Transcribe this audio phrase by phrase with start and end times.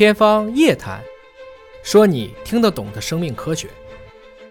[0.00, 0.98] 天方夜谭，
[1.82, 3.68] 说你听得懂的生命科学。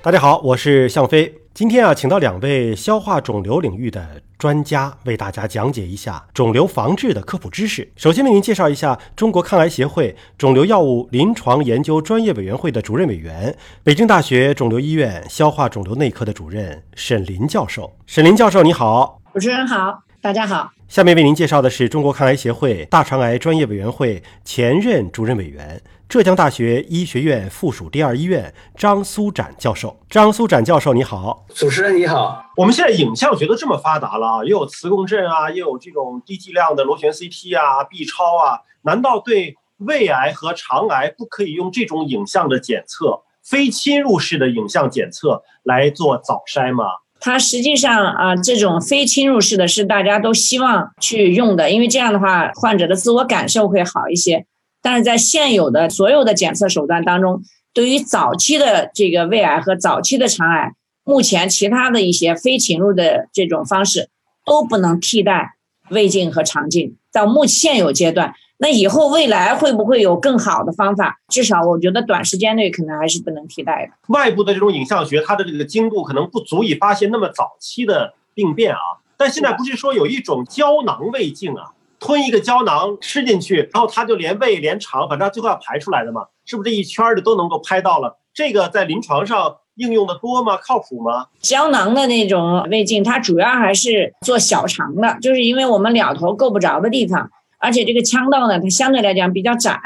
[0.00, 1.34] 大家好，我是向飞。
[1.52, 7.90] 今天啊，请到两位消化肿瘤领域的专家，为大家讲解一下肿瘤防治的科普知识。
[7.96, 13.52] 首先为您介绍一下中国抗癌协会肿瘤药物临床研究专业委员会的主任委员，
[13.82, 17.92] 北京大学肿瘤医院消化肿瘤内科的主任沈林教授。
[18.06, 19.20] 沈林教授，你好。
[19.32, 20.70] 主持人好，大家好。
[20.86, 25.82] 下面为您介绍的是中国抗癌协会大肠癌专业委员会前任主任委员。
[26.08, 32.40] 浙江大学医学院附属第二医院张苏展教授，张苏展教授你好，主持人你好。
[32.56, 46.84] 我们现在影像学都这么发达了，又有磁共振啊，又有这种低剂量的螺旋 CT 啊、B 超啊，难道对胃癌和肠癌不可以用这种影像的检测，非侵入式的影像检测来做早筛吗？
[47.24, 54.44] 它实际上啊，这种非侵入式的是大家都希望去用的，因为这样的话，患者的自我感受会好一些。
[54.82, 57.40] 但是在现有的所有的检测手段当中，
[57.72, 60.72] 对于早期的这个胃癌和早期的肠癌，
[61.04, 64.08] 目前其他的一些非侵入的这种方式
[64.44, 65.52] 都不能替代
[65.90, 66.96] 胃镜和肠镜。
[67.12, 71.18] 到目现有阶段，那以后未来会不会有更好的方法？
[71.26, 73.92] 至少我觉得短时间内可能还是不能替代的。
[74.14, 78.78] 外部的这种影像学，它的这个精度可能不足以发现那么早期的病变啊。
[79.16, 81.72] 但现在不是说有一种胶囊胃镜啊？
[81.98, 88.16] 吞一个胶囊吃进去，然后它就连胃连肠，反正最后要排出来的嘛，是不是这一圈的都能够拍到了？
[88.32, 90.56] 这个在临床上应用的多吗？
[90.56, 91.26] 靠谱吗？
[91.40, 97.28] 胶囊的那种胃镜，它主要还是做小肠的，就是因为我们两头够不着的地方，
[97.62, 99.78] 而且这个腔道呢，它相对来讲比较窄，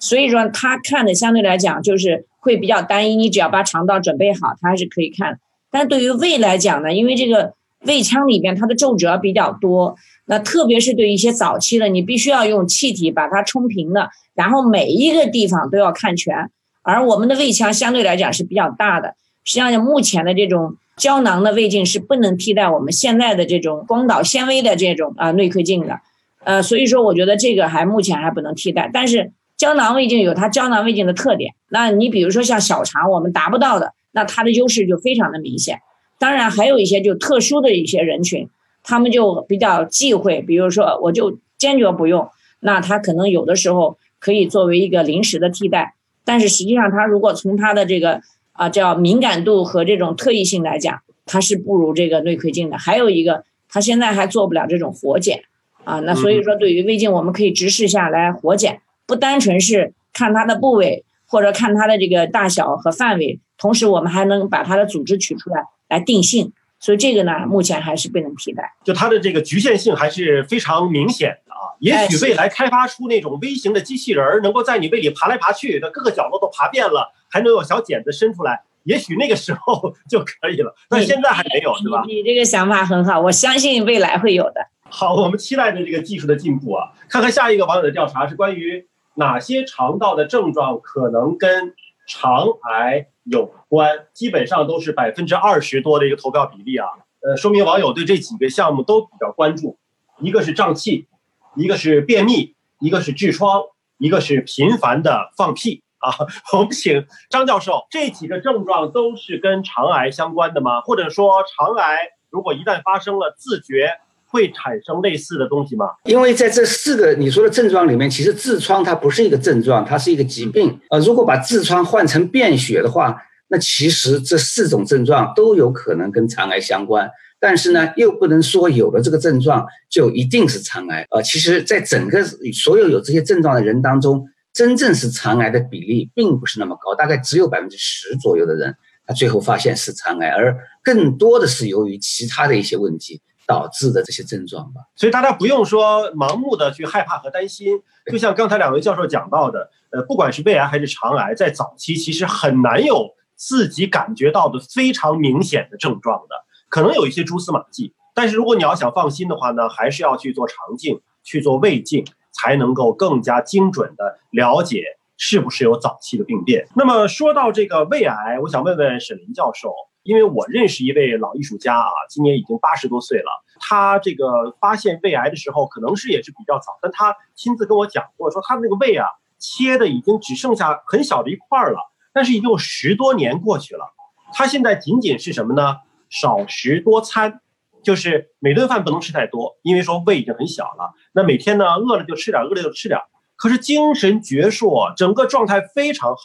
[0.00, 3.14] 所以说它看的相对来讲就是会比较单一。
[3.14, 5.38] 你只要把肠道准备好，它还是可以看。
[5.70, 7.54] 但对于胃来讲呢，因为这个
[7.86, 9.96] 胃腔里边它的皱褶比较多。
[10.26, 16.50] 那特别是对一些早期的，你必须要用气体把它冲平的，然后每一个地方都要看全。
[16.82, 19.14] 而我们的胃腔相对来讲是比较大的，
[19.44, 26.00] 实际上目前的这种胶囊的胃镜是不能替代我们现在的这种光导纤维的这种啊内窥镜的。
[26.44, 28.90] 呃，所以说我觉得这个还目前还不能替代。
[28.92, 35.80] 但是胶囊胃镜有它胶囊胃镜的特点，那你比如说像小肠我们达不到的，那它的优势就非常的明显。
[36.18, 38.48] 当然还有一些就特殊的一些人群。
[38.82, 42.26] 他们就比较忌讳，比如说，我就坚决不用。
[42.60, 52.78] 那他可能有的时候可以作为一个临时的替代，但是实际上，他如果从他的这个啊叫敏感度和这种特异性来讲，它是不如这个内窥镜的。
[52.78, 55.42] 还有一个，他现在还做不了这种活检
[55.84, 56.00] 啊。
[56.00, 66.52] 那所以说，对于胃镜，我们可以直视下来活检，不单纯是看它的部位或者看它的这个大小和范围，同时我们还能把它的组织取出来来定性。
[66.82, 71.76] 所以这个呢，目前还是不能替代，就它的这个局限性还是非常明显的啊。
[71.78, 80.74] 也许未来开发出那种微型的机器人儿，能够在你胃里爬来爬去，的各个角落都爬遍了，还能有小剪子伸出来，也许那个时候 就可以了。
[80.88, 82.02] 但现在还没有，是吧？
[82.06, 84.66] 你这个想法很好，我相信未来会有的。
[84.90, 86.92] 好，我们期待着这个技术的进步啊！
[87.08, 91.74] 看看下一个网友的调查是关于哪些肠道的症状可能跟
[92.06, 93.06] 肠癌。
[93.24, 96.88] 有关基本上都是百分之二十多的一个投票比例啊，
[97.20, 99.78] 呃，说明网友对这几个项目都比较关注。
[100.18, 101.06] 一个是胀气，
[101.54, 103.62] 一个是便秘，一个是痔疮，
[103.98, 106.10] 一个是频繁的放屁啊。
[106.58, 110.80] 我们请张教授，这几个症状都是跟肠癌相关的吗？
[110.80, 111.98] 或者说，肠癌
[112.30, 114.00] 如果一旦发生了，自觉？
[114.30, 115.86] 会产生类似的东西吗？
[116.04, 120.78] 因为在这四个你说的症状里面，其实痔疮它不是一个症状，它是一个疾病。
[120.90, 127.10] 呃，如果把痔疮换成便血的话，那其实这四种症状都有可能跟肠癌相关。
[127.42, 131.06] 但是呢，又不能说有了这个症状就一定是肠癌。
[131.10, 138.76] 呃，其实，在整个所有有这些症状的人当中，真正是肠癌的比例并不是那么高，大概只有百分之十左右的人，
[139.06, 140.54] 他最后发现是肠癌，而
[140.84, 143.22] 更多的是由于其他的一些问题。
[143.50, 147.82] 导致的这些症状吧，所以大家不用说盲目的去害怕和担心。
[148.10, 156.36] 就像刚才两位教授讲到的，呃，不管是胃癌还是肠癌，在早期其实很难有自己感觉到的非常明显的症状的，
[156.68, 157.92] 可能有一些蛛丝马迹。
[158.14, 164.84] 但是如果你要想放心的话呢，还是要去做肠镜、去做胃镜，才能够更加精准的了解
[165.16, 166.66] 是不是有早期的病变。
[166.76, 169.74] 那么说到这个胃癌，我想问问沈林教授。
[170.02, 173.44] 因为我认识一位老艺术家啊，今年已经八十多岁了。
[173.60, 179.06] 他这个发现胃癌的时候，可能是也是比较早，但他亲自跟我讲过，说他的那个胃啊，
[179.38, 181.90] 切的已经只剩下很小的一块了。
[182.12, 183.84] 但是已经有十多年过去了，
[184.32, 185.76] 他现在仅仅是什么呢？
[186.08, 187.40] 少食多餐，
[187.84, 190.92] 就是每顿饭不能吃太多，因为说胃已经很小了。
[191.12, 192.98] 那每天呢，饿了就吃点，饿了就吃点。
[193.36, 196.16] 可是精神矍铄，整个状态非常好，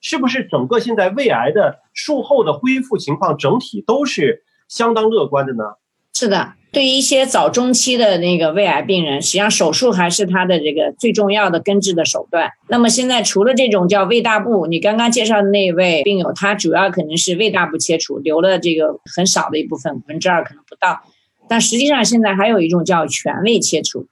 [0.00, 0.44] 是不是？
[0.44, 5.64] 整个现在胃癌的术后的恢复情况整体都是相当乐观的呢？
[6.12, 12.50] 是的，对于一些早中期的那个胃癌病人，实际上手术还是他的这个最重要的根治的手段。
[12.68, 21.02] 那么现在除了这种叫胃大部，你刚刚介绍的那位病友，他主要可能是胃大部切除，留了这个很少的一部分，五分之二可能不到。
[21.48, 24.06] 但实际上现在还有一种叫全胃切除。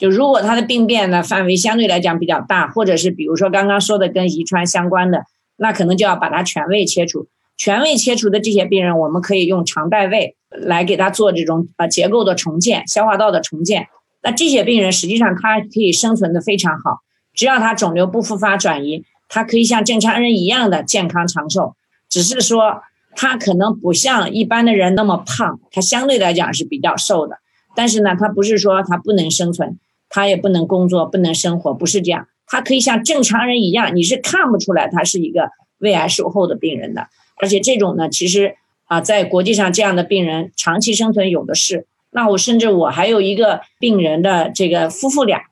[0.00, 5.24] 就如果他的病变呢范围相对来讲比较大，或者是比如说刚刚说的跟遗传相关的，
[5.58, 7.28] 那可能就要把它全胃切除。
[7.58, 13.88] 全胃切除的这些病人，我们可以用肠代胃来给他做这种呃结构的重建、消化道的重建。
[14.22, 17.00] 那这些病人实际上他可以生存的非常好，
[17.34, 21.76] 只要他肿瘤不复发转移，他可以像正常人一样的健康长寿。
[22.08, 22.80] 只是说
[23.14, 27.36] 他可能不像一般的人那么胖，他相对来讲是比较瘦的。
[27.76, 29.78] 但是呢，他不是说他不能生存。
[30.10, 32.26] 他也不能工作，不能生活，不是这样。
[32.46, 37.06] 他可以像正常人一样，你是看不出来他是一个胃癌术后的病人的。
[37.40, 41.86] 而且这种呢，其实啊，在国际上这样的病人长期生存有的是。
[42.10, 45.42] 那我甚至我还有一个病人的这个夫妇俩，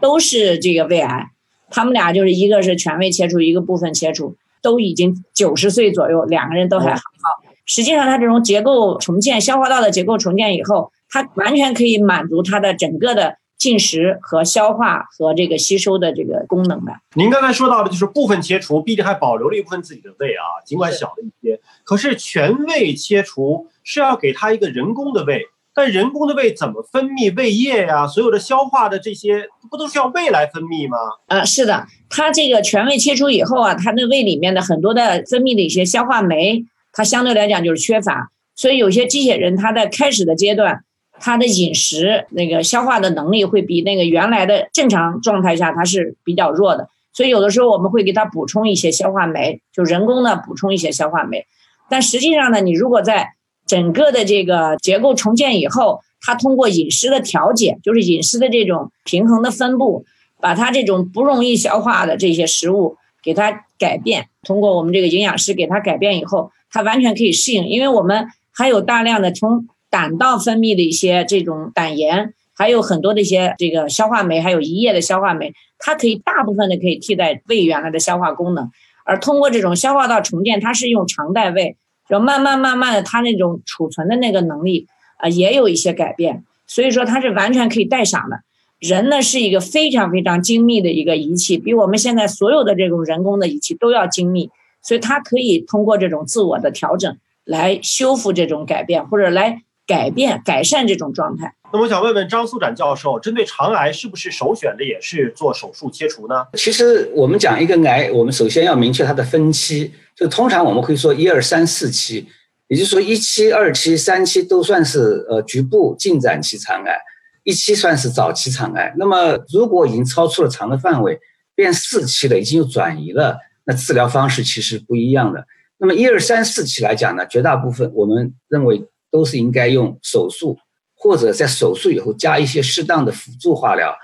[0.00, 1.26] 都是这个胃癌，
[1.68, 7.52] 他们俩就是一个是全胃切除，一个部分切除，都已经九十岁左右，两个人都还很好。
[7.66, 13.36] 实际上，他这种结构重建、消化道的结构重建以后，他完全可以满足他的整个的。
[13.58, 16.92] 进食和消化和这个吸收的这个功能的。
[17.14, 21.60] 您刚才说到的就是部分切除，毕竟还保留了一部分自己的胃啊，尽管小了一些。
[21.84, 25.42] 可是全胃切除是要给他一个人工的胃，
[25.74, 28.06] 但人工的胃怎么分泌胃液呀？
[28.06, 30.96] 所有的消化的这些不都是要胃来分泌吗？
[31.26, 40.84] 呃，是的，他这个全胃切除以后啊，他的胃里面的很多的分泌的一些消化酶，它相对来讲就是缺乏，所以有些机械人他在开始的阶段。
[41.20, 51.46] 他的饮食那个消化的能力会比那个原来的正常状态下，它是比较弱的，所以有的时候我们会给他补充一些消化酶，就人工的补充一些消化酶。
[51.88, 53.30] 但实际上呢，你如果在
[53.66, 60.04] 整个的这个结构重建以后，他通过饮食的调节，就是饮食的这种平衡的分布，
[60.40, 69.66] 把它这种不容易消化的这些食物给它改变，通过我们这个营养师给他改变以后，他完全可以适应，因为我们还有大量的从。
[69.90, 78.70] 胆道分泌的一些这种胆盐，还有很多的一些这个消化酶，还有胰液的消化酶，它可以大部分的可以替代胃原来的消化功能。
[79.04, 81.76] 而通过这种消化道重建，它是用肠代胃，
[82.08, 84.86] 就慢慢慢慢的，它那种储存的那个能力
[85.16, 86.44] 啊，也有一些改变。
[86.66, 88.40] 所以说它是完全可以代偿的。
[88.78, 94.50] 人呢是一个非常非常精密的一个仪器，比我们现在所有的这种人工的仪器都要精密，
[94.82, 99.62] 所以它可以通过这种自我的调整来修复这种改变，或者来。
[99.88, 101.54] 改变、改善这种状态。
[101.72, 106.46] 那我想问问张素展教授，针对肠癌，是不是首选的也是做手术切除呢？
[106.54, 109.92] 其实我们讲一个癌，我们首先要明确它的分期。
[110.14, 112.26] 就通常我们会说一二三四期，
[112.68, 116.98] 也就是说一期、二期、三期都算是呃局部进展期肠癌，
[117.44, 118.92] 一期算是早期肠癌。
[118.98, 121.18] 那么如果已经超出了肠的范围，
[121.54, 125.46] 变四期了，已经有转移了，那治疗方式其实不一样的。
[125.78, 128.86] 那么一二三四期来讲呢，绝大部分我们认为。
[129.10, 130.58] 都是应该用手术，
[130.94, 133.94] 或者在手术以后加一些适当的辅助化疗，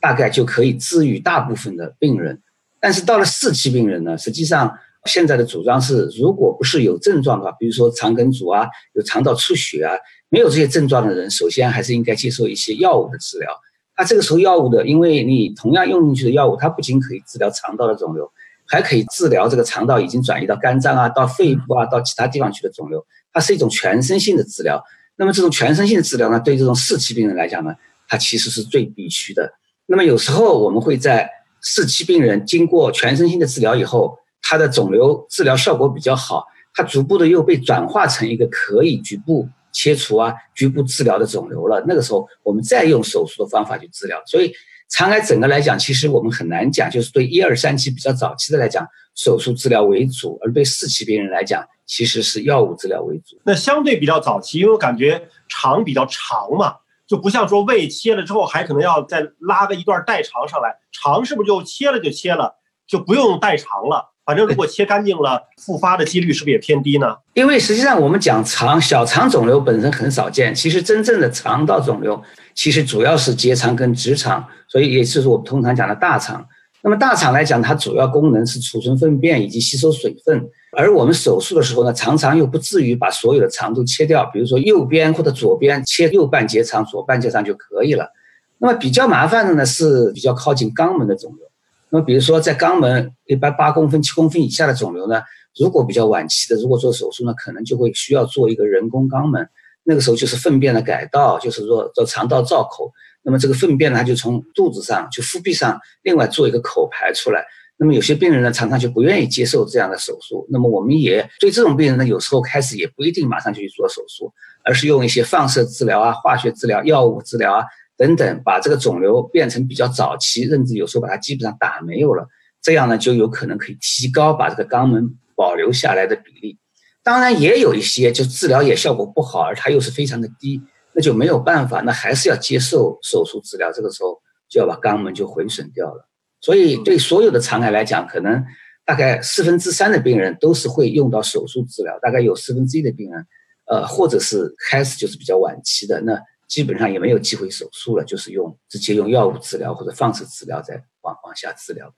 [0.00, 2.40] 大概就可以治愈大部分的病人。
[2.80, 9.94] 但是到了四期病人呢，实际上现在的主张是，如果不是有症状的话，比如说肠梗阻啊、有肠道出血啊，
[10.28, 13.50] 没有这些症状的人，首先还是应该接受一些药物的治疗。
[13.96, 18.32] 那这个时候药物的，因为你同样用进去的药物，它不仅可以治疗肠道的肿瘤，
[18.66, 23.04] 还可以治疗这个肠道已经转移到肝脏啊、到肺部啊、到其他地方去的肿瘤。
[23.32, 24.82] 它是一种全身性的治疗，
[25.16, 27.74] 那么这种全身性的治疗呢，对这种四期病人来讲呢，
[28.08, 29.52] 它其实是最必须的。
[29.86, 31.28] 那么有时候我们会在
[31.60, 41.82] 四期病人经过全身性的治疗以后，他的肿瘤治疗效果比较好，他逐步的又被转化成一个可以局部切除啊、局部治疗的肿瘤了。
[41.86, 44.20] 那个时候我们再用手术的方法去治疗。
[44.26, 44.52] 所以
[44.92, 51.66] 肠癌整个来讲，其实我们很难讲，就是对一二三期比较早期的来讲，手术治疗为主，而对四期病人来讲。
[51.84, 62.56] 其实是药物治疗为主，那相对比较早期，因为我感觉肠比较长嘛，就不像说胃切了之后还可能要再拉个一段代肠上来，肠是不是就切了就切了，
[62.86, 64.11] 就不用代肠了？
[64.24, 67.16] 反正如果切干净了，复发的几率是不是也偏低呢？
[67.34, 72.22] 因为实际上我们讲肠小肠肿瘤本身很少见，其实真正的肠道肿瘤
[72.54, 76.46] 其实主要是结肠跟直肠，所以也就是我们通常讲的大肠。
[76.84, 80.44] 那么大肠来讲，它主要功能是储存粪便以及吸收水分。
[80.76, 88.10] 而我们手术的时候呢，常常又不至于把所有的肠都切掉，比如说右边或者左边切右半结肠，左半结肠就可以了。
[88.58, 91.51] 那么比较麻烦的呢，是比较靠近肛门的肿瘤。
[91.92, 95.20] 那么比如说在肛门一般八公分、七公分以下的肿瘤呢，
[95.54, 99.46] 如果比较晚期的，如果做手术呢，可能就会需要做一个人工肛门。
[99.84, 102.90] 那个时候就是粪便的改道，就是说做肠道造口。
[103.22, 107.44] 那么这个粪便呢，就从肚子上、就腹壁上另外做一个口排出来。
[107.76, 110.46] 那么有些病人呢，常常就不愿意接受这样的手术。
[110.50, 114.32] 那么我们也对这种病人呢，有时候开始也不一定马上就去做手术，
[114.64, 117.64] 而是用一些放射治疗啊、化学治疗、药物治疗啊
[117.96, 122.26] 等等，把这个肿瘤变成比较早期，甚至有时候把它基本上打没有了。
[122.60, 126.58] 这样呢，就有可能可以提高把这个肛门保留下来的比例。
[127.02, 130.62] 当然，也有一些就治疗也效果不好，而它又是非常的低，
[130.94, 133.72] 那就没有办法，那还是要接受手术治疗。
[133.72, 136.08] 这个时候就要把肛门就毁损掉了。
[136.40, 138.44] 所以，对所有的肠癌来讲，可能
[138.84, 143.26] 大概四分之三的病人都是会用到手术治疗，大概有四分之一的病人，
[143.66, 146.12] 呃，或者是开始就是比较晚期的，那
[146.52, 151.90] 基本上也没有机会手术了，就是用直接用药物治疗或者放射治疗再往往下治疗。